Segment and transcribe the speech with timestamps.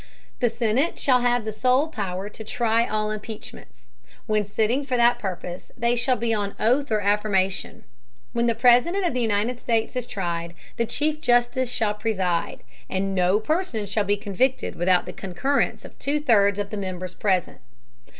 [0.39, 3.85] The Senate shall have the sole Power to try all Impeachments.
[4.25, 7.83] When sitting for that Purpose, they shall be on Oath or Affirmation.
[8.33, 13.13] When the President of the United States is tried, the Chief Justice shall preside: And
[13.13, 17.59] no Person shall be convicted without the Concurrence of two thirds of the Members present.